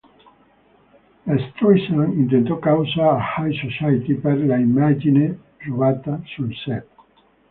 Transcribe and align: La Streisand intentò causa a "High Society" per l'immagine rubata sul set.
La 1.27 1.35
Streisand 1.37 2.13
intentò 2.17 2.57
causa 2.57 3.11
a 3.11 3.23
"High 3.47 3.53
Society" 3.69 4.15
per 4.15 4.35
l'immagine 4.35 5.37
rubata 5.59 6.19
sul 6.25 6.51
set. 6.55 6.87